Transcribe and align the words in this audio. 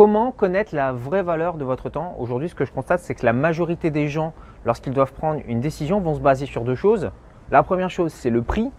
Comment 0.00 0.32
connaître 0.32 0.74
la 0.74 0.92
vraie 0.92 1.22
valeur 1.22 1.58
de 1.58 1.64
votre 1.66 1.90
temps 1.90 2.16
Aujourd'hui, 2.18 2.48
ce 2.48 2.54
que 2.54 2.64
je 2.64 2.72
constate, 2.72 3.00
c'est 3.00 3.14
que 3.14 3.26
la 3.26 3.34
majorité 3.34 3.90
des 3.90 4.08
gens, 4.08 4.32
lorsqu'ils 4.64 4.94
doivent 4.94 5.12
prendre 5.12 5.42
une 5.46 5.60
décision, 5.60 6.00
vont 6.00 6.14
se 6.14 6.20
baser 6.20 6.46
sur 6.46 6.64
deux 6.64 6.74
choses. 6.74 7.10
La 7.50 7.62
première 7.62 7.90
chose, 7.90 8.10
c'est 8.10 8.30
le 8.30 8.40
prix. 8.40 8.70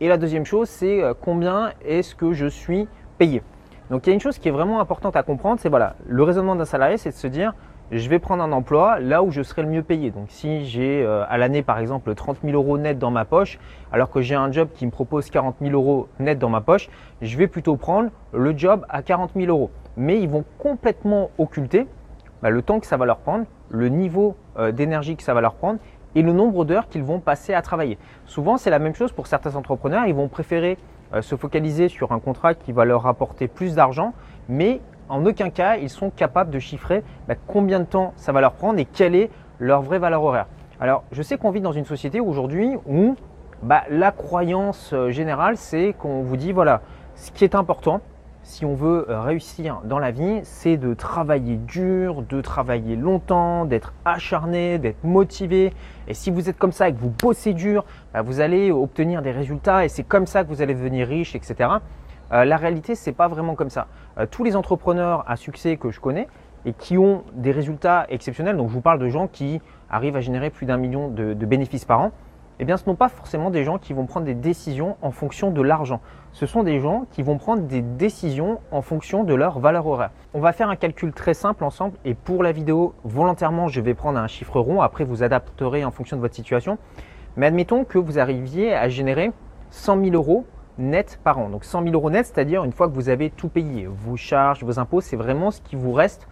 Et 0.00 0.06
la 0.06 0.16
deuxième 0.16 0.44
chose, 0.44 0.68
c'est 0.68 1.02
euh, 1.02 1.12
combien 1.20 1.72
est-ce 1.84 2.14
que 2.14 2.32
je 2.34 2.46
suis 2.46 2.86
payé. 3.18 3.42
Donc 3.90 4.06
il 4.06 4.10
y 4.10 4.12
a 4.12 4.14
une 4.14 4.20
chose 4.20 4.38
qui 4.38 4.46
est 4.46 4.52
vraiment 4.52 4.78
importante 4.78 5.16
à 5.16 5.24
comprendre, 5.24 5.58
c'est 5.58 5.68
voilà, 5.68 5.96
le 6.06 6.22
raisonnement 6.22 6.54
d'un 6.54 6.64
salarié, 6.64 6.98
c'est 6.98 7.10
de 7.10 7.16
se 7.16 7.26
dire, 7.26 7.52
je 7.90 8.08
vais 8.08 8.20
prendre 8.20 8.44
un 8.44 8.52
emploi 8.52 9.00
là 9.00 9.24
où 9.24 9.32
je 9.32 9.42
serai 9.42 9.62
le 9.62 9.68
mieux 9.68 9.82
payé. 9.82 10.12
Donc 10.12 10.26
si 10.28 10.66
j'ai 10.66 11.02
euh, 11.02 11.24
à 11.28 11.36
l'année 11.36 11.64
par 11.64 11.80
exemple 11.80 12.14
30 12.14 12.42
000 12.44 12.54
euros 12.54 12.78
net 12.78 12.96
dans 12.96 13.10
ma 13.10 13.24
poche, 13.24 13.58
alors 13.90 14.08
que 14.08 14.20
j'ai 14.20 14.36
un 14.36 14.52
job 14.52 14.68
qui 14.72 14.86
me 14.86 14.92
propose 14.92 15.30
40 15.30 15.56
000 15.60 15.72
euros 15.72 16.06
net 16.20 16.38
dans 16.38 16.48
ma 16.48 16.60
poche, 16.60 16.88
je 17.22 17.36
vais 17.36 17.48
plutôt 17.48 17.74
prendre 17.74 18.10
le 18.32 18.56
job 18.56 18.86
à 18.88 19.02
40 19.02 19.32
000 19.34 19.48
euros. 19.48 19.72
Mais 19.96 20.20
ils 20.20 20.28
vont 20.28 20.44
complètement 20.58 21.30
occulter 21.38 21.86
bah, 22.42 22.50
le 22.50 22.62
temps 22.62 22.80
que 22.80 22.86
ça 22.86 22.96
va 22.96 23.06
leur 23.06 23.18
prendre, 23.18 23.46
le 23.68 23.88
niveau 23.88 24.36
euh, 24.58 24.72
d'énergie 24.72 25.16
que 25.16 25.22
ça 25.22 25.34
va 25.34 25.40
leur 25.40 25.54
prendre 25.54 25.78
et 26.14 26.22
le 26.22 26.32
nombre 26.32 26.64
d'heures 26.64 26.88
qu'ils 26.88 27.04
vont 27.04 27.20
passer 27.20 27.54
à 27.54 27.62
travailler. 27.62 27.98
Souvent 28.26 28.56
c'est 28.56 28.70
la 28.70 28.78
même 28.78 28.94
chose 28.94 29.12
pour 29.12 29.26
certains 29.26 29.56
entrepreneurs, 29.56 30.06
ils 30.06 30.14
vont 30.14 30.28
préférer 30.28 30.78
euh, 31.12 31.22
se 31.22 31.36
focaliser 31.36 31.88
sur 31.88 32.12
un 32.12 32.20
contrat 32.20 32.54
qui 32.54 32.72
va 32.72 32.84
leur 32.84 33.06
apporter 33.06 33.48
plus 33.48 33.74
d'argent, 33.74 34.12
mais 34.48 34.80
en 35.08 35.26
aucun 35.26 35.50
cas, 35.50 35.76
ils 35.76 35.90
sont 35.90 36.10
capables 36.10 36.50
de 36.50 36.60
chiffrer 36.60 37.02
bah, 37.26 37.34
combien 37.48 37.80
de 37.80 37.84
temps 37.84 38.12
ça 38.16 38.30
va 38.30 38.40
leur 38.40 38.52
prendre 38.52 38.78
et 38.78 38.84
quelle 38.84 39.16
est 39.16 39.28
leur 39.58 39.82
vraie 39.82 39.98
valeur 39.98 40.22
horaire. 40.22 40.46
Alors, 40.80 41.02
je 41.10 41.20
sais 41.22 41.36
qu'on 41.36 41.50
vit 41.50 41.60
dans 41.60 41.72
une 41.72 41.84
société 41.84 42.20
aujourd'hui 42.20 42.76
où 42.86 43.16
bah, 43.62 43.82
la 43.90 44.12
croyance 44.12 44.92
euh, 44.92 45.10
générale, 45.10 45.56
c'est 45.56 45.94
qu'on 45.94 46.22
vous 46.22 46.36
dit, 46.36 46.52
voilà, 46.52 46.80
ce 47.16 47.32
qui 47.32 47.42
est 47.42 47.56
important, 47.56 48.00
si 48.42 48.64
on 48.64 48.74
veut 48.74 49.06
euh, 49.08 49.20
réussir 49.20 49.80
dans 49.84 49.98
la 49.98 50.10
vie, 50.10 50.40
c'est 50.42 50.76
de 50.76 50.94
travailler 50.94 51.56
dur, 51.56 52.22
de 52.22 52.40
travailler 52.40 52.96
longtemps, 52.96 53.64
d'être 53.64 53.92
acharné, 54.04 54.78
d'être 54.78 55.04
motivé. 55.04 55.72
Et 56.08 56.14
si 56.14 56.30
vous 56.30 56.48
êtes 56.48 56.58
comme 56.58 56.72
ça 56.72 56.88
et 56.88 56.94
que 56.94 56.98
vous 56.98 57.10
bossez 57.10 57.52
dur, 57.52 57.84
bah, 58.12 58.22
vous 58.22 58.40
allez 58.40 58.70
obtenir 58.70 59.22
des 59.22 59.30
résultats 59.30 59.84
et 59.84 59.88
c'est 59.88 60.02
comme 60.02 60.26
ça 60.26 60.42
que 60.42 60.48
vous 60.48 60.62
allez 60.62 60.74
devenir 60.74 61.06
riche, 61.06 61.34
etc. 61.34 61.70
Euh, 62.32 62.44
la 62.44 62.56
réalité, 62.56 62.94
ce 62.94 63.10
n'est 63.10 63.14
pas 63.14 63.28
vraiment 63.28 63.54
comme 63.54 63.70
ça. 63.70 63.86
Euh, 64.18 64.26
tous 64.30 64.44
les 64.44 64.56
entrepreneurs 64.56 65.24
à 65.28 65.36
succès 65.36 65.76
que 65.76 65.90
je 65.90 66.00
connais 66.00 66.28
et 66.64 66.72
qui 66.72 66.98
ont 66.98 67.24
des 67.34 67.52
résultats 67.52 68.06
exceptionnels, 68.08 68.56
donc 68.56 68.68
je 68.68 68.74
vous 68.74 68.80
parle 68.80 68.98
de 68.98 69.08
gens 69.08 69.26
qui 69.26 69.60
arrivent 69.88 70.16
à 70.16 70.20
générer 70.20 70.50
plus 70.50 70.66
d'un 70.66 70.76
million 70.76 71.08
de, 71.08 71.34
bénéfices 71.34 71.84
par 71.84 72.00
an, 72.00 72.12
eh 72.60 72.66
bien 72.66 72.76
ce 72.76 72.82
ne 72.82 72.90
sont 72.90 72.94
pas 72.94 73.08
forcément 73.08 73.48
des 73.48 73.64
gens 73.64 73.78
qui 73.78 73.94
vont 73.94 74.04
prendre 74.04 74.26
des 74.26 74.34
décisions 74.34 74.98
en 75.00 75.10
fonction 75.10 75.50
de 75.50 75.62
l'argent. 75.62 76.02
Ce 76.32 76.44
sont 76.44 76.62
des 76.62 76.78
gens 76.78 77.06
qui 77.10 77.22
vont 77.22 77.38
prendre 77.38 77.62
des 77.62 77.80
décisions 77.80 78.60
en 78.70 78.82
fonction 78.82 79.24
de 79.24 79.32
leur 79.32 79.58
valeur 79.58 79.86
horaire. 79.86 80.10
On 80.34 80.40
va 80.40 80.52
faire 80.52 80.68
un 80.68 80.76
calcul 80.76 81.12
très 81.12 81.32
simple 81.32 81.64
ensemble 81.64 81.96
et 82.04 82.12
pour 82.12 82.42
la 82.42 82.52
vidéo, 82.52 82.94
volontairement, 83.02 83.68
je 83.68 83.80
vais 83.80 83.94
prendre 83.94 84.18
un 84.18 84.26
chiffre 84.26 84.60
rond. 84.60 84.82
Après, 84.82 85.04
vous 85.04 85.22
adapterez 85.22 85.86
en 85.86 85.90
fonction 85.90 86.18
de 86.18 86.20
votre 86.20 86.34
situation. 86.34 86.76
Mais 87.36 87.46
admettons 87.46 87.84
que 87.84 87.96
vous 87.96 88.18
arriviez 88.18 88.74
à 88.74 88.90
générer 88.90 89.32
100 89.70 90.04
000 90.04 90.14
euros 90.14 90.44
net 90.76 91.18
par 91.24 91.38
an. 91.38 91.48
Donc 91.48 91.64
100 91.64 91.84
000 91.84 91.94
euros 91.94 92.10
net, 92.10 92.26
c'est-à-dire 92.26 92.62
une 92.64 92.72
fois 92.72 92.88
que 92.88 92.94
vous 92.94 93.08
avez 93.08 93.30
tout 93.30 93.48
payé, 93.48 93.86
vos 93.86 94.16
charges, 94.16 94.62
vos 94.64 94.78
impôts, 94.78 95.00
c'est 95.00 95.16
vraiment 95.16 95.50
ce 95.50 95.62
qui 95.62 95.76
vous 95.76 95.92
reste 95.92 96.28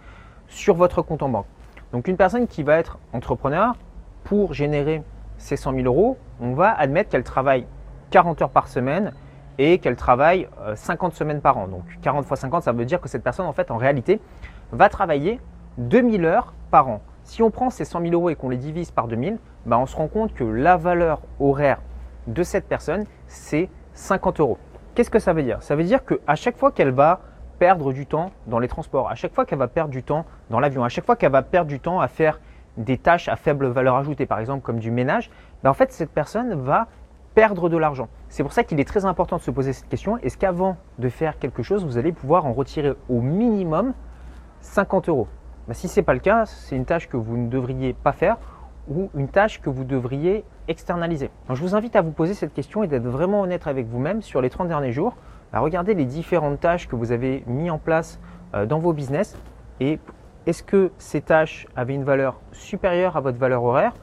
sur 0.47 0.75
votre 0.75 1.01
compte 1.01 1.23
en 1.23 1.29
banque. 1.29 1.47
Donc 1.91 2.07
une 2.07 2.17
personne 2.17 2.45
qui 2.45 2.61
va 2.61 2.77
être 2.77 2.99
entrepreneur, 3.13 3.75
pour 4.23 4.53
générer 4.53 5.01
ces 5.39 5.57
100 5.57 5.73
000 5.73 5.85
euros, 5.85 6.17
on 6.39 6.53
va 6.53 6.71
admettre 6.77 7.09
qu'elle 7.09 7.23
travaille 7.23 7.65
40 8.11 8.41
heures 8.43 8.49
par 8.51 8.67
semaine 8.67 9.13
et 9.57 9.79
qu'elle 9.79 9.95
travaille 9.95 10.47
50 10.75 11.11
euh, 11.11 11.15
semaines 11.15 11.41
par 11.41 11.57
an. 11.57 11.67
Donc 11.67 11.83
40 12.01 12.25
fois 12.25 12.37
50, 12.37 12.63
ça 12.63 12.71
veut 12.71 12.85
dire 12.85 13.01
que 13.01 13.09
cette 13.09 13.23
personne, 13.23 13.45
en 13.45 13.53
fait, 13.53 13.71
en 13.71 13.77
réalité, 13.77 14.21
va 14.71 14.89
travailler 14.89 15.39
2000 15.77 16.25
heures 16.25 16.53
par 16.71 16.87
an. 16.87 17.01
Si 17.23 17.43
on 17.43 17.51
prend 17.51 17.69
ces 17.69 17.85
100 17.85 18.01
000 18.01 18.13
euros 18.13 18.29
et 18.29 18.35
qu'on 18.35 18.49
les 18.49 18.57
divise 18.57 18.91
par 18.91 19.07
2000, 19.07 19.37
bah 19.65 19.77
on 19.77 19.85
se 19.85 19.95
rend 19.95 20.07
compte 20.07 20.33
que 20.33 20.43
la 20.43 20.77
valeur 20.77 21.21
horaire 21.39 21.81
de 22.27 22.43
cette 22.43 22.67
personne, 22.67 23.05
c'est 23.27 23.69
50 23.93 24.39
euros. 24.39 24.57
Qu'est-ce 24.95 25.09
que 25.09 25.19
ça 25.19 25.33
veut 25.33 25.43
dire? 25.43 25.61
Ça 25.61 25.75
veut 25.75 25.83
dire 25.83 26.05
qu'à 26.05 26.35
chaque 26.35 26.57
fois 26.57 26.71
qu'elle 26.71 26.91
va 26.91 27.21
perdre 27.59 27.91
du 27.91 28.05
temps 28.05 28.31
dans 28.47 28.59
les 28.59 28.67
transports, 28.67 29.09
à 29.09 29.15
chaque 29.15 29.33
fois 29.33 29.45
qu'elle 29.45 29.59
va 29.59 29.67
perdre 29.67 29.91
du 29.91 30.03
temps 30.03 30.25
dans 30.49 30.59
l'avion, 30.59 30.83
à 30.83 30.89
chaque 30.89 31.05
fois 31.05 31.15
qu'elle 31.15 31.31
va 31.31 31.41
perdre 31.41 31.67
du 31.69 31.79
temps 31.79 31.99
à 31.99 32.07
faire 32.07 32.39
des 32.79 32.97
tâches 32.97 33.27
à 33.27 33.35
faible 33.35 33.67
valeur 33.67 33.95
ajoutée, 33.95 34.25
par 34.25 34.39
exemple 34.39 34.63
comme 34.63 34.79
du 34.79 34.89
ménage, 34.89 35.29
ben 35.63 35.69
en 35.69 35.73
fait 35.73 35.91
cette 35.91 36.09
personne 36.09 36.53
va 36.55 36.87
perdre 37.35 37.69
de 37.69 37.77
l'argent. 37.77 38.07
C'est 38.29 38.41
pour 38.41 38.53
ça 38.53 38.63
qu'il 38.63 38.79
est 38.79 38.85
très 38.85 39.05
important 39.05 39.37
de 39.37 39.41
se 39.41 39.51
poser 39.51 39.73
cette 39.73 39.87
question. 39.87 40.17
Est-ce 40.17 40.37
qu'avant 40.37 40.77
de 40.97 41.09
faire 41.09 41.37
quelque 41.37 41.61
chose, 41.61 41.85
vous 41.85 41.97
allez 41.97 42.11
pouvoir 42.11 42.45
en 42.45 42.53
retirer 42.53 42.93
au 43.07 43.21
minimum 43.21 43.93
50 44.61 45.09
euros? 45.09 45.27
Ben, 45.67 45.73
Si 45.73 45.87
ce 45.87 45.99
n'est 45.99 46.03
pas 46.03 46.13
le 46.13 46.19
cas, 46.19 46.45
c'est 46.45 46.75
une 46.75 46.85
tâche 46.85 47.07
que 47.07 47.17
vous 47.17 47.37
ne 47.37 47.49
devriez 47.49 47.93
pas 47.93 48.13
faire 48.13 48.37
ou 48.89 49.09
une 49.15 49.27
tâche 49.27 49.61
que 49.61 49.69
vous 49.69 49.83
devriez 49.83 50.43
externaliser. 50.67 51.29
je 51.49 51.61
vous 51.61 51.75
invite 51.75 51.95
à 51.95 52.01
vous 52.01 52.11
poser 52.11 52.33
cette 52.33 52.53
question 52.53 52.83
et 52.83 52.87
d'être 52.87 53.07
vraiment 53.07 53.41
honnête 53.41 53.67
avec 53.67 53.85
vous-même 53.87 54.21
sur 54.21 54.41
les 54.41 54.49
30 54.49 54.67
derniers 54.67 54.91
jours. 54.91 55.15
À 55.53 55.59
regarder 55.59 55.93
les 55.93 56.05
différentes 56.05 56.59
tâches 56.59 56.87
que 56.87 56.95
vous 56.95 57.11
avez 57.11 57.43
mis 57.47 57.69
en 57.69 57.77
place 57.77 58.19
euh, 58.53 58.65
dans 58.65 58.79
vos 58.79 58.93
business 58.93 59.37
et 59.79 59.99
est-ce 60.45 60.63
que 60.63 60.91
ces 60.97 61.21
tâches 61.21 61.67
avaient 61.75 61.95
une 61.95 62.03
valeur 62.03 62.39
supérieure 62.51 63.17
à 63.17 63.21
votre 63.21 63.37
valeur 63.37 63.63
horaire 63.63 63.93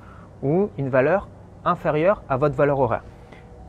ou 0.43 0.69
une 0.79 0.89
valeur 0.89 1.29
inférieure 1.65 2.23
à 2.29 2.37
votre 2.37 2.55
valeur 2.55 2.79
horaire? 2.79 3.03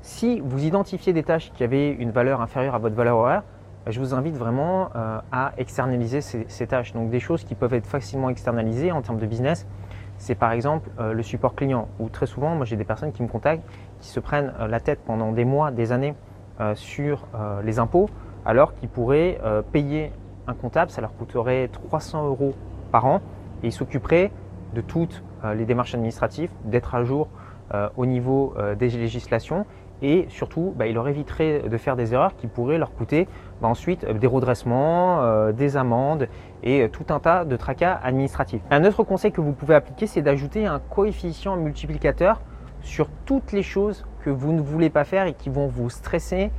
Si 0.01 0.39
vous 0.39 0.63
identifiez 0.63 1.13
des 1.13 1.23
tâches 1.23 1.51
qui 1.53 1.63
avaient 1.63 1.91
une 1.91 2.11
valeur 2.11 2.41
inférieure 2.41 2.75
à 2.75 2.79
votre 2.79 2.95
valeur 2.95 3.17
horaire, 3.17 3.43
je 3.89 3.99
vous 3.99 4.13
invite 4.13 4.35
vraiment 4.35 4.89
euh, 4.95 5.19
à 5.31 5.53
externaliser 5.57 6.21
ces, 6.21 6.67
tâches. 6.67 6.93
Donc 6.93 7.09
des 7.09 7.19
choses 7.19 7.43
qui 7.43 7.55
peuvent 7.55 7.73
être 7.73 7.87
facilement 7.87 8.29
externalisées 8.29 8.91
en 8.91 9.01
termes 9.01 9.17
de 9.17 9.25
business, 9.25 9.65
c'est 10.17 10.35
par 10.35 10.51
exemple 10.51 10.89
euh, 10.99 11.13
le 11.13 11.23
support 11.23 11.55
client, 11.55 11.87
où 11.99 12.09
très 12.09 12.25
souvent, 12.25 12.55
moi 12.55 12.65
j'ai 12.65 12.75
des 12.75 12.83
personnes 12.83 13.11
qui 13.11 13.23
me 13.23 13.27
contactent, 13.27 13.63
qui 13.99 14.09
se 14.09 14.19
prennent 14.19 14.53
euh, 14.59 14.67
la 14.67 14.79
tête 14.79 14.99
pendant 15.05 15.31
des 15.31 15.45
mois, 15.45 15.71
des 15.71 15.91
années 15.91 16.15
sur 16.73 17.27
les 17.63 17.77
impôts, 17.77 18.09
alors 18.43 18.73
qu'ils 18.73 18.89
pourraient 18.89 19.39
payer 19.71 20.11
un 20.47 20.53
comptable, 20.53 20.91
ça 20.91 21.01
leur 21.01 21.15
coûterait 21.15 21.69
300 21.71 22.25
euros 22.27 22.53
par 22.91 23.05
an, 23.05 23.21
et 23.63 23.67
ils 23.67 23.71
s'occuperaient 23.73 24.31
de 24.73 24.81
toutes 24.81 25.23
les 25.55 25.65
démarches 25.65 25.93
administratives, 25.93 26.49
d'être 26.65 26.95
à 26.95 27.03
jour 27.03 27.27
au 27.95 28.05
niveau 28.05 28.55
des 28.77 28.89
législations, 28.89 29.65
et 30.01 30.27
surtout, 30.29 30.73
bah, 30.75 30.85
il 30.87 30.93
leur 30.93 31.07
éviterait 31.07 31.63
de 31.69 31.77
faire 31.77 31.95
des 31.95 32.13
erreurs 32.13 32.35
qui 32.35 32.47
pourraient 32.47 32.77
leur 32.77 32.93
coûter 32.93 33.27
bah, 33.61 33.67
ensuite 33.67 34.03
euh, 34.03 34.13
des 34.13 34.27
redressements, 34.27 35.21
euh, 35.23 35.51
des 35.51 35.75
amendes 35.75 36.27
et 36.63 36.83
euh, 36.83 36.87
tout 36.87 37.05
un 37.09 37.19
tas 37.19 37.45
de 37.45 37.55
tracas 37.55 37.99
administratifs. 38.03 38.61
Un 38.69 38.83
autre 38.83 39.03
conseil 39.03 39.31
que 39.31 39.41
vous 39.41 39.53
pouvez 39.53 39.73
appliquer, 39.73 40.05
c'est 40.05 40.21
d'ajouter 40.21 40.67
un 40.67 40.79
coefficient 40.79 41.55
multiplicateur 41.57 42.41
sur 42.81 43.09
toutes 43.25 43.51
les 43.51 43.63
choses 43.63 44.05
que 44.23 44.29
vous 44.29 44.53
ne 44.53 44.61
voulez 44.61 44.91
pas 44.91 45.03
faire 45.03 45.25
et 45.25 45.33
qui 45.33 45.49
vont 45.49 45.67
vous 45.67 45.89
stresser, 45.89 46.51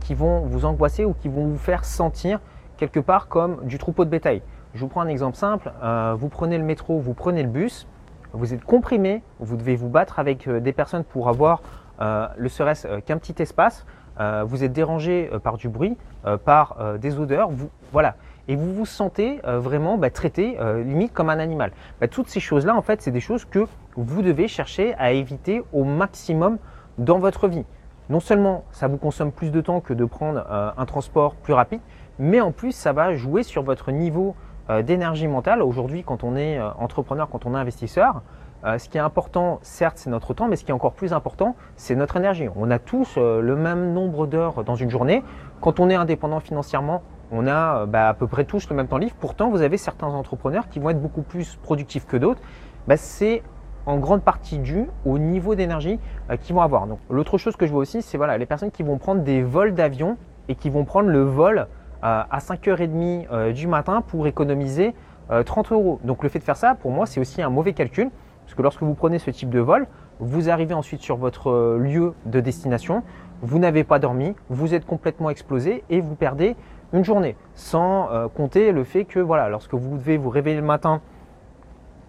qui 0.00 0.14
vont 0.14 0.40
vous 0.40 0.64
angoisser 0.64 1.04
ou 1.04 1.14
qui 1.14 1.28
vont 1.28 1.46
vous 1.46 1.58
faire 1.58 1.84
sentir 1.84 2.40
quelque 2.76 3.00
part 3.00 3.28
comme 3.28 3.64
du 3.64 3.78
troupeau 3.78 4.04
de 4.04 4.10
bétail. 4.10 4.42
Je 4.74 4.80
vous 4.80 4.88
prends 4.88 5.02
un 5.02 5.08
exemple 5.08 5.36
simple. 5.36 5.70
vous 6.16 6.28
prenez 6.28 6.58
le 6.58 6.64
métro, 6.64 6.98
vous 6.98 7.14
prenez 7.14 7.42
le 7.42 7.48
bus, 7.48 7.86
vous 8.32 8.52
êtes 8.52 8.64
comprimé, 8.64 9.22
vous 9.38 9.56
devez 9.56 9.76
vous 9.76 9.88
battre 9.88 10.18
avec 10.18 10.48
des 10.48 10.72
personnes 10.72 11.04
pour 11.04 11.28
avoir 11.28 11.62
le 12.00 12.48
serait-ce 12.48 13.00
qu'un 13.00 13.18
petit 13.18 13.40
espace. 13.40 13.86
Euh, 14.20 14.44
vous 14.46 14.62
êtes 14.62 14.72
dérangé 14.72 15.28
euh, 15.32 15.38
par 15.38 15.56
du 15.56 15.68
bruit, 15.68 15.96
euh, 16.24 16.36
par 16.36 16.76
des 16.98 17.18
odeurs, 17.18 17.50
voilà. 17.92 18.16
Et 18.46 18.56
vous 18.56 18.74
vous 18.74 18.86
sentez 18.86 19.40
vraiment 19.42 19.96
bah, 19.96 20.10
traité 20.10 20.58
limite 20.84 21.14
comme 21.14 21.30
un 21.30 21.38
animal. 21.38 21.72
Bah, 21.98 22.08
toutes 22.08 22.28
ces 22.28 22.40
choses-là, 22.40 22.76
en 22.76 22.82
fait, 22.82 23.00
c'est 23.00 23.10
des 23.10 23.20
choses 23.20 23.46
que 23.46 23.66
vous 23.96 24.20
devez 24.20 24.48
chercher 24.48 24.94
à 24.98 25.12
éviter 25.12 25.62
au 25.72 25.84
maximum 25.84 26.58
dans 26.98 27.18
votre 27.18 27.48
vie. 27.48 27.64
Non 28.10 28.20
seulement 28.20 28.64
ça 28.70 28.88
vous 28.88 28.98
consomme 28.98 29.32
plus 29.32 29.50
de 29.50 29.60
temps 29.60 29.80
que 29.80 29.94
de 29.94 30.04
prendre 30.04 30.44
un 30.76 30.84
transport 30.84 31.34
plus 31.36 31.54
rapide, 31.54 31.80
mais 32.18 32.40
en 32.40 32.52
plus 32.52 32.72
ça 32.72 32.92
va 32.92 33.14
jouer 33.14 33.42
sur 33.42 33.62
votre 33.62 33.92
niveau 33.92 34.36
d'énergie 34.82 35.26
mentale. 35.26 35.62
Aujourd'hui, 35.62 36.04
quand 36.04 36.22
on 36.22 36.36
est 36.36 36.60
entrepreneur, 36.60 37.28
quand 37.30 37.46
on 37.46 37.54
est 37.54 37.58
investisseur, 37.58 38.22
euh, 38.64 38.78
ce 38.78 38.88
qui 38.88 38.96
est 38.96 39.00
important, 39.00 39.58
certes, 39.62 39.98
c'est 39.98 40.08
notre 40.08 40.32
temps, 40.32 40.48
mais 40.48 40.56
ce 40.56 40.64
qui 40.64 40.70
est 40.70 40.74
encore 40.74 40.94
plus 40.94 41.12
important, 41.12 41.54
c'est 41.76 41.94
notre 41.94 42.16
énergie. 42.16 42.48
On 42.56 42.70
a 42.70 42.78
tous 42.78 43.16
euh, 43.18 43.42
le 43.42 43.56
même 43.56 43.92
nombre 43.92 44.26
d'heures 44.26 44.64
dans 44.64 44.74
une 44.74 44.88
journée. 44.88 45.22
Quand 45.60 45.80
on 45.80 45.90
est 45.90 45.94
indépendant 45.94 46.40
financièrement, 46.40 47.02
on 47.30 47.46
a 47.46 47.82
euh, 47.82 47.86
bah, 47.86 48.08
à 48.08 48.14
peu 48.14 48.26
près 48.26 48.44
tous 48.44 48.68
le 48.70 48.76
même 48.76 48.88
temps 48.88 48.96
libre. 48.96 49.14
Pourtant, 49.20 49.50
vous 49.50 49.60
avez 49.60 49.76
certains 49.76 50.06
entrepreneurs 50.06 50.68
qui 50.70 50.78
vont 50.78 50.88
être 50.88 51.00
beaucoup 51.00 51.20
plus 51.20 51.56
productifs 51.56 52.06
que 52.06 52.16
d'autres. 52.16 52.40
Bah, 52.88 52.96
c'est 52.96 53.42
en 53.86 53.98
grande 53.98 54.22
partie 54.22 54.58
dû 54.58 54.86
au 55.04 55.18
niveau 55.18 55.54
d'énergie 55.54 55.98
qu'ils 56.40 56.54
vont 56.54 56.62
avoir. 56.62 56.86
l'autre 57.10 57.38
chose 57.38 57.56
que 57.56 57.66
je 57.66 57.72
vois 57.72 57.82
aussi, 57.82 58.02
c'est 58.02 58.16
voilà, 58.16 58.38
les 58.38 58.46
personnes 58.46 58.70
qui 58.70 58.82
vont 58.82 58.98
prendre 58.98 59.22
des 59.22 59.42
vols 59.42 59.74
d'avion 59.74 60.16
et 60.48 60.54
qui 60.54 60.70
vont 60.70 60.84
prendre 60.84 61.08
le 61.08 61.22
vol 61.22 61.66
à 62.02 62.38
5h30 62.38 63.52
du 63.52 63.66
matin 63.66 64.02
pour 64.02 64.26
économiser 64.26 64.94
30 65.28 65.72
euros. 65.72 66.00
Donc, 66.04 66.22
le 66.22 66.28
fait 66.28 66.38
de 66.38 66.44
faire 66.44 66.56
ça, 66.56 66.74
pour 66.74 66.90
moi, 66.90 67.06
c'est 67.06 67.20
aussi 67.20 67.42
un 67.42 67.50
mauvais 67.50 67.72
calcul. 67.72 68.10
Parce 68.44 68.54
que 68.54 68.62
lorsque 68.62 68.82
vous 68.82 68.94
prenez 68.94 69.18
ce 69.18 69.30
type 69.30 69.50
de 69.50 69.60
vol, 69.60 69.86
vous 70.20 70.50
arrivez 70.50 70.74
ensuite 70.74 71.00
sur 71.00 71.16
votre 71.16 71.50
euh, 71.50 71.78
lieu 71.78 72.14
de 72.26 72.40
destination, 72.40 73.02
vous 73.42 73.58
n'avez 73.58 73.84
pas 73.84 73.98
dormi, 73.98 74.34
vous 74.48 74.74
êtes 74.74 74.86
complètement 74.86 75.30
explosé 75.30 75.84
et 75.90 76.00
vous 76.00 76.14
perdez 76.14 76.56
une 76.92 77.04
journée, 77.04 77.36
sans 77.54 78.10
euh, 78.10 78.28
compter 78.28 78.70
le 78.72 78.84
fait 78.84 79.04
que 79.04 79.18
voilà, 79.18 79.48
lorsque 79.48 79.74
vous 79.74 79.96
devez 79.96 80.16
vous 80.16 80.30
réveiller 80.30 80.56
le 80.56 80.62
matin 80.62 81.00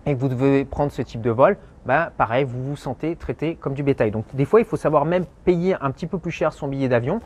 et 0.05 0.13
que 0.13 0.19
vous 0.19 0.29
devez 0.29 0.65
prendre 0.65 0.91
ce 0.91 1.01
type 1.01 1.21
de 1.21 1.31
vol, 1.31 1.57
bah, 1.85 2.11
pareil, 2.17 2.43
vous 2.43 2.63
vous 2.63 2.75
sentez 2.75 3.15
traité 3.15 3.55
comme 3.55 3.73
du 3.73 3.83
bétail. 3.83 4.11
Donc 4.11 4.25
des 4.33 4.45
fois, 4.45 4.59
il 4.59 4.65
faut 4.65 4.77
savoir 4.77 5.05
même 5.05 5.25
payer 5.43 5.75
un 5.81 5.91
petit 5.91 6.07
peu 6.07 6.17
plus 6.17 6.31
cher 6.31 6.53
son 6.53 6.67
billet 6.67 6.87
d'avion 6.87 7.21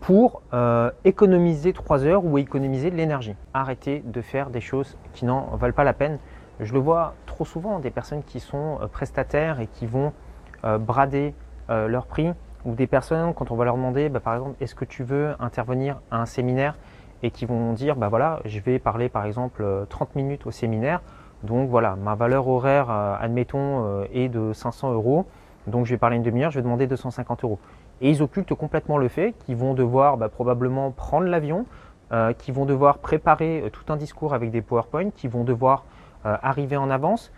pour 0.00 0.42
euh, 0.54 0.90
économiser 1.04 1.72
3 1.72 2.04
heures 2.04 2.24
ou 2.24 2.38
économiser 2.38 2.90
de 2.90 2.96
l'énergie. 2.96 3.36
Arrêtez 3.52 4.02
de 4.04 4.20
faire 4.22 4.50
des 4.50 4.60
choses 4.60 4.96
qui 5.12 5.24
n'en 5.24 5.56
valent 5.56 5.74
pas 5.74 5.84
la 5.84 5.92
peine. 5.92 6.18
Je 6.58 6.72
le 6.72 6.80
vois 6.80 7.14
trop 7.26 7.44
souvent, 7.44 7.78
des 7.78 7.90
personnes 7.90 8.22
qui 8.22 8.40
sont 8.40 8.78
euh, 8.80 8.86
prestataires 8.86 9.60
et 9.60 9.66
qui 9.66 9.86
vont 9.86 10.12
euh, 10.64 10.78
brader 10.78 11.34
leur 11.68 12.06
prix, 12.06 12.32
ou 12.64 12.74
des 12.74 12.88
personnes, 12.88 13.32
quand 13.32 13.52
on 13.52 13.54
va 13.54 13.64
leur 13.64 13.76
demander, 13.76 14.08
bah, 14.08 14.18
par 14.18 14.34
exemple, 14.34 14.56
est-ce 14.60 14.74
que 14.74 14.84
tu 14.84 15.04
veux 15.04 15.36
intervenir 15.38 16.00
à 16.10 16.20
un 16.20 16.26
séminaire? 16.26 16.76
Et 17.22 17.30
qui 17.30 17.46
vont 17.46 17.74
dire, 17.74 17.94
bah 17.94 18.08
voilà, 18.08 18.40
je 18.44 18.58
vais 18.58 18.80
parler 18.80 19.08
par 19.08 19.24
exemple 19.24 19.86
30 19.88 20.16
minutes 20.16 20.46
au 20.46 20.50
séminaire, 20.50 21.00
donc 21.42 21.70
voilà, 21.70 21.96
ma 21.96 22.14
valeur 22.14 22.48
horaire, 22.48 22.90
admettons, 22.90 24.04
est 24.12 24.28
de 24.28 24.52
500 24.52 24.92
euros, 24.92 25.26
donc 25.66 25.86
je 25.86 25.90
vais 25.90 25.98
parler 25.98 26.16
une 26.16 26.22
demi-heure, 26.22 26.50
je 26.50 26.58
vais 26.58 26.62
demander 26.62 26.86
250 26.86 27.44
euros. 27.44 27.58
Et 28.00 28.10
ils 28.10 28.22
occultent 28.22 28.54
complètement 28.54 28.98
le 28.98 29.08
fait 29.08 29.34
qu'ils 29.44 29.56
vont 29.56 29.74
devoir 29.74 30.16
bah, 30.16 30.28
probablement 30.28 30.90
prendre 30.90 31.26
l'avion, 31.26 31.66
euh, 32.12 32.32
qu'ils 32.32 32.54
vont 32.54 32.64
devoir 32.64 32.98
préparer 32.98 33.62
euh, 33.62 33.70
tout 33.70 33.92
un 33.92 33.96
discours 33.96 34.34
avec 34.34 34.50
des 34.50 34.62
PowerPoint, 34.62 35.10
qu'ils 35.10 35.30
vont 35.30 35.44
devoir 35.44 35.84
euh, 36.26 36.36
arriver 36.42 36.76
en 36.76 36.90
avance, 36.90 37.32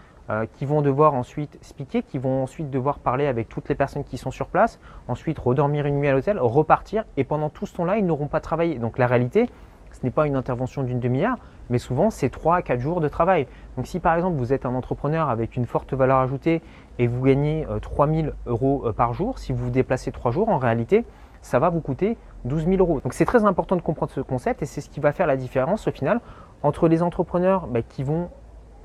qu'ils 0.55 0.69
vont 0.69 0.81
devoir 0.81 1.13
ensuite 1.13 1.59
speaker, 1.61 2.01
qu'ils 2.07 2.21
vont 2.21 2.45
ensuite 2.45 2.71
devoir 2.71 3.01
parler 3.01 3.27
avec 3.27 3.51
toutes 3.51 3.69
les 3.69 3.75
personnes 3.75 4.03
qui 4.03 4.17
sont 4.17 4.31
sur 4.31 4.47
place, 4.47 4.81
ensuite 5.07 5.39
redormir 5.39 5.85
une 5.85 5.97
nuit 5.97 6.09
à 6.09 6.13
l'hôtel, 6.13 6.39
repartir, 6.39 7.05
et 7.19 7.25
pendant 7.25 7.51
tout 7.51 7.67
ce 7.67 7.75
temps-là, 7.75 7.99
ils 7.99 8.07
n'auront 8.07 8.29
pas 8.29 8.41
travaillé. 8.41 8.79
Donc 8.79 8.97
la 8.97 9.07
réalité, 9.07 9.51
ce 9.91 9.99
n'est 10.05 10.11
pas 10.11 10.27
une 10.27 10.37
intervention 10.37 10.85
d'une 10.85 11.01
demi-heure, 11.01 11.37
mais 11.71 11.79
souvent 11.79 12.11
c'est 12.11 12.29
3 12.29 12.57
à 12.57 12.63
4 12.63 12.81
jours 12.81 13.01
de 13.01 13.09
travail. 13.09 13.47
Donc 13.77 13.87
si 13.87 14.01
par 14.01 14.15
exemple 14.15 14.37
vous 14.37 14.53
êtes 14.53 14.67
un 14.67 14.75
entrepreneur 14.75 15.29
avec 15.29 15.57
une 15.57 15.67
forte 15.67 15.95
valeur 15.95 16.19
ajoutée 16.19 16.63
et 16.99 17.07
vous 17.07 17.23
gagnez 17.23 17.67
3000 17.81 18.27
euh, 18.27 18.33
euros 18.47 18.83
euh, 18.87 18.93
par 18.93 19.15
jour, 19.15 19.39
si 19.39 19.53
vous 19.53 19.65
vous 19.65 19.71
déplacez 19.71 20.13
3 20.13 20.31
jours, 20.31 20.49
en 20.49 20.59
réalité, 20.59 21.05
ça 21.41 21.59
va 21.59 21.69
vous 21.69 21.81
coûter 21.81 22.17
12 22.45 22.67
000 22.67 22.77
euros. 22.79 23.01
Donc 23.01 23.15
c'est 23.15 23.25
très 23.25 23.45
important 23.45 23.77
de 23.77 23.83
comprendre 23.83 24.13
ce 24.13 24.21
concept 24.21 24.63
et 24.63 24.67
c'est 24.67 24.81
ce 24.81 24.91
qui 24.91 25.01
va 25.01 25.13
faire 25.13 25.27
la 25.27 25.37
différence 25.37 25.87
au 25.89 25.91
final 25.91 26.21
entre 26.63 26.89
les 26.89 27.03
entrepreneurs 27.03 27.67
bah, 27.67 27.83
qui 27.83 28.03
vont 28.03 28.31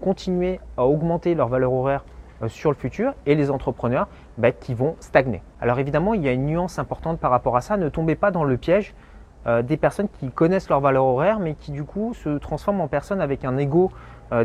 continuer 0.02 0.60
à 0.78 0.86
augmenter 0.86 1.36
leur 1.36 1.48
valeur 1.48 1.74
horaire 1.74 2.04
euh, 2.44 2.48
sur 2.48 2.70
le 2.72 2.76
futur 2.76 3.14
et 3.26 3.36
les 3.36 3.50
entrepreneurs 3.50 4.08
bah, 4.38 4.52
qui 4.52 4.74
vont 4.74 4.96
stagner. 5.00 5.42
Alors 5.60 5.80
évidemment, 5.80 6.14
il 6.14 6.24
y 6.24 6.28
a 6.28 6.32
une 6.32 6.46
nuance 6.46 6.78
importante 6.80 7.20
par 7.20 7.32
rapport 7.32 7.58
à 7.58 7.62
ça. 7.62 7.78
Ne 7.78 7.90
tombez 7.90 8.16
pas 8.16 8.32
dans 8.32 8.44
le 8.44 8.58
piège 8.58 8.94
des 9.64 9.78
personnes 9.78 10.10
qui 10.20 10.30
connaissent 10.30 10.70
leur 10.70 10.82
valeur 10.82 11.06
horaire 11.06 11.40
mais 11.40 11.54
qui 11.54 11.72
du 11.72 11.84
coup 11.84 12.14
se 12.14 12.38
transforment 12.38 12.82
en 12.82 12.88
personnes 12.88 13.22
avec 13.22 13.46
un 13.46 13.58
ego 13.58 13.92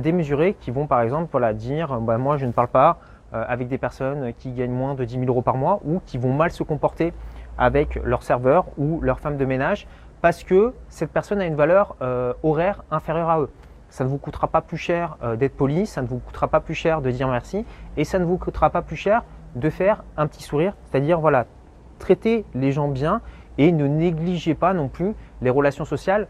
démesuré 0.01 0.55
qui 0.61 0.71
vont 0.71 0.87
par 0.87 1.01
exemple 1.01 1.29
voilà, 1.33 1.53
dire 1.53 2.01
bah, 2.01 2.19
moi 2.19 2.37
je 2.37 2.47
ne 2.47 2.53
parle 2.53 2.69
pas 2.69 2.99
euh, 3.35 3.45
avec 3.49 3.69
des 3.69 3.79
personnes 3.79 4.35
qui 4.35 4.53
gagnent 4.53 4.75
moins 4.75 4.95
de 4.95 5.07
10 5.07 5.21
000 5.21 5.25
euros 5.27 5.41
par 5.41 5.57
mois 5.57 5.81
ou 5.87 6.03
qui 6.05 6.19
vont 6.19 6.35
mal 6.35 6.51
se 6.51 6.63
comporter 6.63 7.15
avec 7.57 7.99
leur 8.05 8.23
serveur 8.23 8.67
ou 8.77 9.01
leur 9.01 9.21
femme 9.21 9.39
de 9.39 9.47
ménage 9.47 9.87
parce 10.21 10.45
que 10.45 10.75
cette 10.91 11.11
personne 11.11 11.41
a 11.41 11.47
une 11.47 11.55
valeur 11.55 11.97
euh, 12.03 12.35
horaire 12.43 12.85
inférieure 12.91 13.31
à 13.31 13.41
eux. 13.41 13.49
Ça 13.89 14.05
ne 14.05 14.11
vous 14.11 14.19
coûtera 14.19 14.49
pas 14.49 14.61
plus 14.61 14.77
cher 14.77 15.17
euh, 15.23 15.35
d'être 15.35 15.57
poli, 15.57 15.87
ça 15.87 16.03
ne 16.03 16.09
vous 16.09 16.19
coûtera 16.19 16.47
pas 16.47 16.61
plus 16.61 16.75
cher 16.75 17.01
de 17.01 17.11
dire 17.11 17.27
merci 17.27 17.65
et 17.97 18.05
ça 18.05 18.19
ne 18.19 18.27
vous 18.27 18.37
coûtera 18.37 18.69
pas 18.69 18.83
plus 18.83 18.97
cher 18.97 19.25
de 19.57 19.71
faire 19.71 20.05
un 20.19 20.27
petit 20.27 20.43
sourire, 20.43 20.75
c'est-à-dire 20.85 21.19
voilà, 21.19 21.47
traiter 21.99 22.45
les 22.55 22.71
gens 22.71 22.89
bien 22.89 23.23
et 23.63 23.71
ne 23.71 23.87
négligez 23.87 24.55
pas 24.55 24.75
non 24.75 24.89
plus 24.89 25.15
les 25.41 25.49
relations 25.49 25.85
sociales 25.85 26.27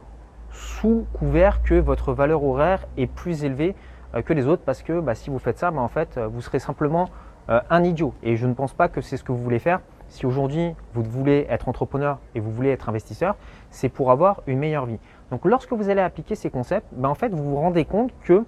sous 0.51 1.07
couvert 1.15 1.63
que 1.63 1.73
votre 1.73 2.13
valeur 2.13 2.45
horaire 2.45 2.85
est 2.99 3.07
plus 3.07 3.45
élevée 3.45 3.75
euh, 4.15 4.21
que 4.21 4.35
les 4.35 4.47
autres 4.47 4.63
parce 4.67 4.83
que 4.83 5.01
bah, 5.01 5.15
si 5.15 5.31
vous 5.31 5.39
faites 5.39 5.59
ça, 5.59 5.71
bah, 5.71 5.81
en 5.81 5.89
fait, 5.89 6.19
euh, 6.19 6.27
vous 6.27 6.43
serez 6.43 6.59
simplement 6.59 7.09
euh, 7.49 7.59
un 7.71 7.85
idiot. 7.85 8.13
Et 8.23 8.37
je 8.37 8.47
ne 8.47 8.53
pense 8.53 8.75
pas 8.75 8.89
que 8.89 9.01
c'est 9.01 9.17
ce 9.17 9.25
que 9.25 9.33
vous 9.33 9.43
voulez 9.43 9.61
faire. 9.61 9.81
Si 10.09 10.27
aujourd'hui 10.27 10.75
vous 10.93 11.03
voulez 11.03 11.47
être 11.49 11.71
entrepreneur 11.71 12.19
et 12.35 12.41
vous 12.41 12.53
voulez 12.53 12.69
être 12.69 12.91
investisseur, 12.91 13.37
c'est 13.71 13.89
pour 13.89 14.11
avoir 14.11 14.43
une 14.47 14.59
meilleure 14.59 14.85
vie. 14.85 14.99
Donc 15.31 15.47
lorsque 15.47 15.73
vous 15.73 15.89
allez 15.89 16.03
appliquer 16.03 16.35
ces 16.35 16.51
concepts, 16.51 16.87
bah, 16.93 17.09
en 17.09 17.15
fait, 17.15 17.31
vous 17.31 17.43
vous 17.43 17.57
rendez 17.57 17.87
compte 17.87 18.13
que 18.25 18.45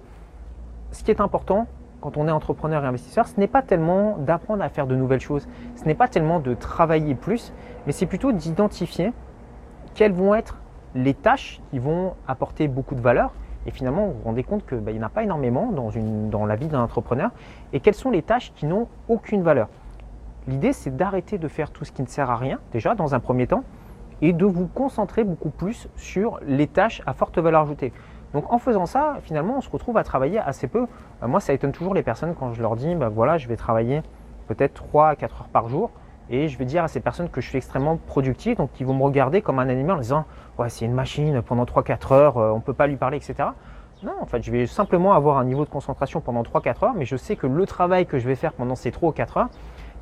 ce 0.91 1.03
qui 1.03 1.09
est 1.09 1.21
important 1.21 1.65
quand 2.05 2.17
on 2.17 2.27
est 2.27 2.31
entrepreneur 2.31 2.83
et 2.83 2.87
investisseur, 2.87 3.27
ce 3.27 3.39
n'est 3.39 3.47
pas 3.47 3.63
tellement 3.63 4.17
d'apprendre 4.19 4.61
à 4.63 4.69
faire 4.69 4.85
de 4.85 4.95
nouvelles 4.95 5.21
choses, 5.21 5.47
ce 5.75 5.85
n'est 5.85 5.95
pas 5.95 6.07
tellement 6.07 6.39
de 6.39 6.53
travailler 6.53 7.15
plus, 7.15 7.51
mais 7.87 7.93
c'est 7.93 8.05
plutôt 8.05 8.31
d'identifier 8.31 9.11
quelles 9.95 10.11
vont 10.11 10.35
être 10.35 10.59
les 10.93 11.15
tâches 11.15 11.61
qui 11.71 11.79
vont 11.79 12.13
apporter 12.27 12.67
beaucoup 12.67 12.93
de 12.93 13.01
valeur 13.01 13.33
et 13.65 13.71
finalement, 13.71 14.05
vous 14.05 14.13
vous 14.19 14.23
rendez 14.25 14.43
compte 14.43 14.67
qu'il 14.67 14.77
bah, 14.77 14.91
n'y 14.91 14.99
en 14.99 15.07
a 15.07 15.09
pas 15.09 15.23
énormément 15.23 15.71
dans, 15.71 16.45
la 16.45 16.55
vie 16.55 16.67
d'un 16.67 16.83
entrepreneur. 16.83 17.31
Et 17.73 17.79
quelles 17.79 17.95
sont 17.95 18.11
les 18.11 18.21
tâches 18.21 18.53
qui 18.53 18.67
n'ont 18.67 18.87
aucune 19.09 19.41
valeur? 19.41 19.69
L'idée, 20.47 20.73
c'est 20.73 20.95
d'arrêter 20.95 21.39
de 21.39 21.47
faire 21.47 21.71
tout 21.71 21.85
ce 21.85 21.91
qui 21.91 22.03
ne 22.03 22.07
sert 22.07 22.29
à 22.29 22.35
rien, 22.35 22.59
déjà, 22.71 22.93
dans 22.93 23.15
un 23.15 23.19
premier 23.19 23.47
temps, 23.47 23.63
et 24.21 24.33
de 24.33 24.45
vous 24.45 24.67
concentrer 24.67 25.23
beaucoup 25.23 25.49
plus 25.49 25.89
sur 25.95 26.39
les 26.45 26.67
tâches 26.67 27.01
à 27.07 27.13
forte 27.13 27.39
valeur 27.39 27.63
ajoutée. 27.63 27.91
Donc 28.35 28.51
en 28.51 28.59
faisant 28.59 28.85
ça, 28.85 29.19
finalement, 29.21 29.55
on 29.57 29.61
se 29.61 29.69
retrouve 29.69 29.97
à 29.97 30.03
travailler 30.03 30.39
assez 30.39 30.67
peu. 30.67 30.87
Euh, 31.23 31.27
moi, 31.27 31.39
ça 31.39 31.53
étonne 31.53 31.71
toujours 31.71 31.93
les 31.93 32.03
personnes 32.03 32.35
quand 32.37 32.51
je 32.51 32.61
leur 32.61 32.75
dis, 32.75 32.93
bah, 32.93 33.07
voilà, 33.07 33.37
je 33.37 33.47
vais 33.47 33.55
travailler 33.55 34.01
peut-être 34.49 34.73
3 34.73 35.07
à 35.07 35.15
4 35.15 35.41
heures 35.41 35.47
par 35.47 35.69
jour 35.69 35.89
et 36.29 36.49
je 36.49 36.57
vais 36.57 36.65
dire 36.65 36.83
à 36.83 36.89
ces 36.89 36.99
personnes 36.99 37.29
que 37.29 37.39
je 37.39 37.47
suis 37.47 37.57
extrêmement 37.57 37.95
productif, 37.95 38.57
donc 38.57 38.71
ils 38.79 38.85
vont 38.85 38.93
me 38.93 39.03
regarder 39.03 39.41
comme 39.41 39.57
un 39.59 39.69
animal 39.69 39.97
en 39.97 40.01
disant 40.01 40.25
ouais 40.57 40.69
c'est 40.69 40.83
une 40.83 40.93
machine 40.93 41.41
pendant 41.43 41.63
3-4 41.63 42.13
heures, 42.13 42.37
euh, 42.37 42.51
on 42.51 42.57
ne 42.57 42.61
peut 42.61 42.73
pas 42.73 42.87
lui 42.87 42.97
parler, 42.97 43.17
etc. 43.17 43.49
Non, 44.03 44.11
en 44.19 44.25
fait, 44.25 44.43
je 44.43 44.51
vais 44.51 44.67
simplement 44.67 45.13
avoir 45.13 45.37
un 45.37 45.45
niveau 45.45 45.63
de 45.63 45.69
concentration 45.69 46.19
pendant 46.19 46.43
3-4 46.43 46.83
heures, 46.83 46.93
mais 46.93 47.05
je 47.05 47.15
sais 47.15 47.37
que 47.37 47.47
le 47.47 47.65
travail 47.65 48.05
que 48.05 48.19
je 48.19 48.27
vais 48.27 48.35
faire 48.35 48.51
pendant 48.51 48.75
ces 48.75 48.91
3 48.91 49.09
ou 49.09 49.11
4 49.13 49.37
heures, 49.37 49.49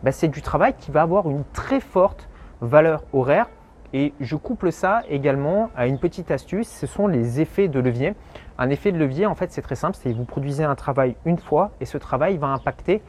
bah, 0.02 0.12
c'est 0.12 0.28
du 0.28 0.42
travail 0.42 0.74
qui 0.80 0.90
va 0.90 1.04
avoir 1.04 1.30
une 1.30 1.44
très 1.54 1.80
forte 1.80 2.28
valeur 2.62 3.04
horaire. 3.14 3.48
Et 3.96 4.14
je 4.20 4.36
couple 4.36 4.72
ça 4.72 5.04
également 5.08 5.70
à 5.76 5.86
une 5.86 6.00
petite 6.00 6.32
astuce, 6.32 6.68
ce 6.68 6.88
sont 6.88 7.06
les 7.06 7.42
effets 7.42 7.68
de 7.68 7.80
levier. 7.80 8.16
Un 8.58 8.72
effet 8.72 8.92
de 8.92 8.98
levier, 8.98 9.28
en 9.28 9.36
fait, 9.36 9.52
c'est 9.52 9.62
très 9.62 9.76
simple, 9.76 9.96
c'est 10.02 10.12
que 10.12 10.18
vous 10.18 10.26
produisez 10.26 10.64
un 10.64 10.74
travail 10.74 11.16
une 11.26 11.38
fois 11.38 11.72
et 11.80 11.86
ce 11.86 12.00
travail 12.00 12.38
va 12.38 12.48
impacter 12.48 13.04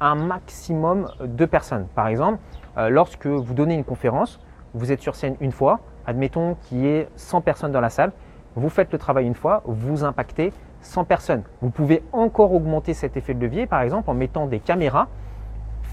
un 0.00 0.14
maximum 0.14 1.10
de 1.20 1.44
personnes. 1.46 1.86
Par 1.94 2.08
exemple, 2.08 2.38
euh, 2.76 2.90
lorsque 2.90 3.26
vous 3.26 3.54
donnez 3.54 3.74
une 3.74 3.84
conférence, 3.84 4.38
vous 4.74 4.92
êtes 4.92 5.00
sur 5.00 5.14
scène 5.14 5.36
une 5.40 5.50
fois, 5.50 5.80
admettons 6.06 6.56
qu'il 6.62 6.80
y 6.80 6.86
ait 6.86 7.08
100 7.16 7.40
personnes 7.40 7.72
dans 7.72 7.80
la 7.80 7.90
salle, 7.90 8.12
vous 8.54 8.68
faites 8.68 8.92
le 8.92 8.98
travail 8.98 9.26
une 9.26 9.34
fois, 9.34 9.62
vous 9.64 10.04
impactez 10.04 10.52
100 10.82 11.04
personnes. 11.04 11.42
Vous 11.62 11.70
pouvez 11.70 12.02
encore 12.12 12.52
augmenter 12.52 12.92
cet 12.92 13.16
effet 13.16 13.32
de 13.32 13.40
levier, 13.40 13.66
par 13.66 13.80
exemple, 13.80 14.10
en 14.10 14.14
mettant 14.14 14.46
des 14.46 14.60
caméras 14.60 15.08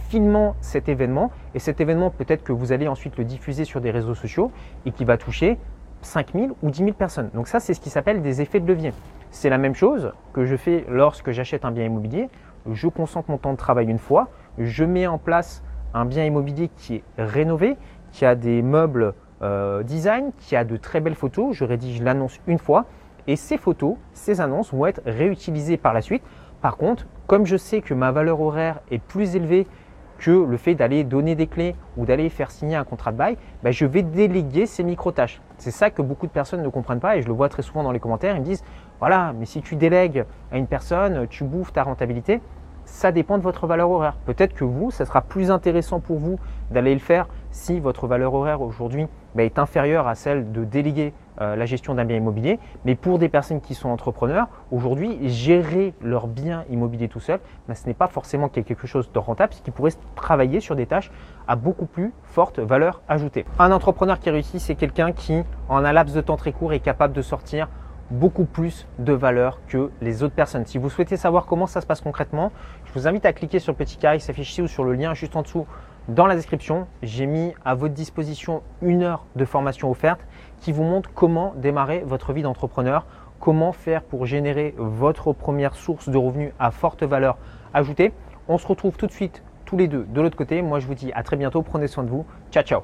filmant 0.09 0.55
cet 0.61 0.89
événement. 0.89 1.31
Et 1.53 1.59
cet 1.59 1.81
événement, 1.81 2.09
peut-être 2.09 2.43
que 2.43 2.51
vous 2.51 2.71
allez 2.71 2.87
ensuite 2.87 3.17
le 3.17 3.23
diffuser 3.23 3.65
sur 3.65 3.81
des 3.81 3.91
réseaux 3.91 4.15
sociaux 4.15 4.51
et 4.85 4.91
qui 4.91 5.05
va 5.05 5.17
toucher 5.17 5.57
5000 6.01 6.51
ou 6.61 6.69
10 6.69 6.77
000 6.77 6.93
personnes. 6.93 7.29
Donc 7.33 7.47
ça, 7.47 7.59
c'est 7.59 7.73
ce 7.73 7.81
qui 7.81 7.89
s'appelle 7.89 8.21
des 8.21 8.41
effets 8.41 8.59
de 8.59 8.67
levier. 8.67 8.93
C'est 9.31 9.49
la 9.49 9.57
même 9.57 9.75
chose 9.75 10.13
que 10.33 10.45
je 10.45 10.55
fais 10.55 10.85
lorsque 10.87 11.31
j'achète 11.31 11.65
un 11.65 11.71
bien 11.71 11.85
immobilier 11.85 12.29
je 12.71 12.87
concentre 12.87 13.29
mon 13.29 13.37
temps 13.37 13.51
de 13.51 13.57
travail 13.57 13.87
une 13.87 13.99
fois, 13.99 14.29
je 14.57 14.83
mets 14.83 15.07
en 15.07 15.17
place 15.17 15.63
un 15.93 16.05
bien 16.05 16.25
immobilier 16.25 16.69
qui 16.75 16.95
est 16.95 17.03
rénové, 17.17 17.77
qui 18.11 18.25
a 18.25 18.35
des 18.35 18.61
meubles 18.61 19.13
euh, 19.41 19.83
design, 19.83 20.31
qui 20.39 20.55
a 20.55 20.63
de 20.63 20.77
très 20.77 20.99
belles 20.99 21.15
photos, 21.15 21.55
je 21.55 21.63
rédige 21.63 22.01
l'annonce 22.01 22.39
une 22.47 22.59
fois 22.59 22.85
et 23.27 23.35
ces 23.35 23.57
photos, 23.57 23.95
ces 24.13 24.41
annonces 24.41 24.73
vont 24.73 24.85
être 24.85 25.01
réutilisées 25.05 25.77
par 25.77 25.93
la 25.93 26.01
suite. 26.01 26.23
Par 26.61 26.77
contre, 26.77 27.07
comme 27.27 27.45
je 27.45 27.57
sais 27.57 27.81
que 27.81 27.93
ma 27.93 28.11
valeur 28.11 28.39
horaire 28.39 28.81
est 28.91 28.99
plus 28.99 29.35
élevée 29.35 29.67
que 30.17 30.31
le 30.31 30.57
fait 30.57 30.75
d'aller 30.75 31.03
donner 31.03 31.35
des 31.35 31.47
clés 31.47 31.75
ou 31.97 32.05
d'aller 32.05 32.29
faire 32.29 32.51
signer 32.51 32.75
un 32.75 32.83
contrat 32.83 33.11
de 33.11 33.17
bail, 33.17 33.37
ben, 33.63 33.71
je 33.71 33.85
vais 33.85 34.01
déléguer 34.01 34.65
ces 34.65 34.83
micro-tâches. 34.83 35.41
C'est 35.57 35.71
ça 35.71 35.89
que 35.89 36.01
beaucoup 36.01 36.27
de 36.27 36.31
personnes 36.31 36.61
ne 36.61 36.69
comprennent 36.69 36.99
pas 36.99 37.17
et 37.17 37.21
je 37.21 37.27
le 37.27 37.33
vois 37.33 37.49
très 37.49 37.61
souvent 37.61 37.83
dans 37.83 37.91
les 37.91 37.99
commentaires. 37.99 38.35
Ils 38.35 38.41
me 38.41 38.45
disent 38.45 38.63
voilà, 38.99 39.33
mais 39.37 39.45
si 39.45 39.61
tu 39.61 39.75
délègues 39.75 40.25
à 40.51 40.57
une 40.57 40.67
personne, 40.67 41.27
tu 41.27 41.43
bouffes 41.43 41.73
ta 41.73 41.83
rentabilité. 41.83 42.41
Ça 42.85 43.11
dépend 43.11 43.37
de 43.37 43.43
votre 43.43 43.67
valeur 43.67 43.89
horaire. 43.89 44.15
Peut-être 44.25 44.53
que 44.53 44.63
vous, 44.63 44.91
ça 44.91 45.05
sera 45.05 45.21
plus 45.21 45.51
intéressant 45.51 45.99
pour 45.99 46.17
vous 46.17 46.39
d'aller 46.71 46.93
le 46.93 46.99
faire 46.99 47.27
si 47.51 47.79
votre 47.79 48.07
valeur 48.07 48.33
horaire 48.33 48.61
aujourd'hui 48.61 49.07
bah, 49.33 49.43
est 49.43 49.59
inférieure 49.59 50.07
à 50.07 50.15
celle 50.15 50.51
de 50.51 50.63
déléguer 50.63 51.13
euh, 51.41 51.55
la 51.55 51.65
gestion 51.65 51.95
d'un 51.95 52.05
bien 52.05 52.17
immobilier. 52.17 52.59
Mais 52.85 52.95
pour 52.95 53.19
des 53.19 53.29
personnes 53.29 53.61
qui 53.61 53.73
sont 53.73 53.89
entrepreneurs, 53.89 54.47
aujourd'hui, 54.71 55.17
gérer 55.29 55.93
leur 56.01 56.27
bien 56.27 56.65
immobilier 56.69 57.07
tout 57.07 57.19
seul, 57.19 57.39
bah, 57.67 57.75
ce 57.75 57.85
n'est 57.87 57.93
pas 57.93 58.07
forcément 58.07 58.49
quelque 58.49 58.87
chose 58.87 59.11
de 59.11 59.19
rentable, 59.19 59.49
puisqu'ils 59.49 59.73
pourraient 59.73 59.93
travailler 60.15 60.59
sur 60.59 60.75
des 60.75 60.85
tâches 60.85 61.11
à 61.47 61.55
beaucoup 61.55 61.85
plus 61.85 62.13
forte 62.23 62.59
valeur 62.59 63.01
ajoutée. 63.07 63.45
Un 63.59 63.71
entrepreneur 63.71 64.19
qui 64.19 64.29
réussit, 64.29 64.59
c'est 64.59 64.75
quelqu'un 64.75 65.11
qui, 65.11 65.43
en 65.69 65.83
un 65.83 65.91
laps 65.91 66.15
de 66.15 66.21
temps 66.21 66.37
très 66.37 66.51
court, 66.51 66.73
est 66.73 66.79
capable 66.79 67.13
de 67.13 67.21
sortir 67.21 67.67
beaucoup 68.11 68.45
plus 68.45 68.87
de 68.99 69.13
valeur 69.13 69.59
que 69.67 69.89
les 70.01 70.23
autres 70.23 70.35
personnes. 70.35 70.65
Si 70.65 70.77
vous 70.77 70.89
souhaitez 70.89 71.17
savoir 71.17 71.45
comment 71.45 71.67
ça 71.67 71.81
se 71.81 71.87
passe 71.87 72.01
concrètement, 72.01 72.51
je 72.85 72.93
vous 72.93 73.07
invite 73.07 73.25
à 73.25 73.33
cliquer 73.33 73.59
sur 73.59 73.73
le 73.73 73.77
petit 73.77 73.97
carré 73.97 74.19
qui 74.19 74.25
s'affiche 74.25 74.51
ici 74.51 74.61
ou 74.61 74.67
sur 74.67 74.83
le 74.83 74.93
lien 74.93 75.13
juste 75.13 75.35
en 75.35 75.41
dessous 75.41 75.65
Dans 76.07 76.27
la 76.27 76.35
description, 76.35 76.85
j'ai 77.01 77.25
mis 77.25 77.55
à 77.65 77.73
votre 77.73 77.95
disposition 77.95 78.61
une 78.83 79.01
heure 79.01 79.25
de 79.35 79.43
formation 79.43 79.89
offerte 79.89 80.21
qui 80.61 80.71
vous 80.71 80.83
montre 80.83 81.09
comment 81.15 81.55
démarrer 81.55 82.03
votre 82.05 82.31
vie 82.31 82.43
d'entrepreneur, 82.43 83.07
comment 83.39 83.71
faire 83.71 84.03
pour 84.03 84.27
générer 84.27 84.75
votre 84.77 85.33
première 85.33 85.73
source 85.73 86.07
de 86.07 86.17
revenus 86.17 86.51
à 86.59 86.69
forte 86.69 87.01
valeur 87.01 87.39
ajoutée. 87.73 88.13
On 88.47 88.59
se 88.59 88.67
retrouve 88.67 88.97
tout 88.97 89.07
de 89.07 89.11
suite 89.11 89.41
tous 89.65 89.77
les 89.77 89.87
deux 89.87 90.05
de 90.07 90.21
l'autre 90.21 90.37
côté. 90.37 90.61
Moi, 90.61 90.79
je 90.79 90.85
vous 90.85 90.93
dis 90.93 91.11
à 91.13 91.23
très 91.23 91.37
bientôt. 91.37 91.63
Prenez 91.63 91.87
soin 91.87 92.03
de 92.03 92.09
vous. 92.09 92.23
Ciao, 92.51 92.63
ciao. 92.63 92.81